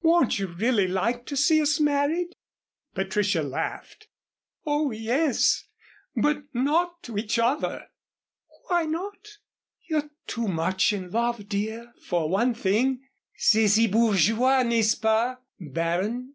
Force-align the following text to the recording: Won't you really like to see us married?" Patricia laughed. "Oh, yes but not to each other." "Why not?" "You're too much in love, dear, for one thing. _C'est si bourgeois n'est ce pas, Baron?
Won't 0.00 0.38
you 0.38 0.46
really 0.46 0.88
like 0.88 1.26
to 1.26 1.36
see 1.36 1.60
us 1.60 1.78
married?" 1.78 2.30
Patricia 2.94 3.42
laughed. 3.42 4.08
"Oh, 4.64 4.92
yes 4.92 5.64
but 6.16 6.44
not 6.54 7.02
to 7.02 7.18
each 7.18 7.38
other." 7.38 7.88
"Why 8.68 8.86
not?" 8.86 9.36
"You're 9.86 10.08
too 10.26 10.48
much 10.48 10.94
in 10.94 11.10
love, 11.10 11.50
dear, 11.50 11.92
for 12.00 12.30
one 12.30 12.54
thing. 12.54 13.00
_C'est 13.38 13.68
si 13.68 13.86
bourgeois 13.88 14.62
n'est 14.62 14.80
ce 14.90 14.94
pas, 14.94 15.36
Baron? 15.60 16.32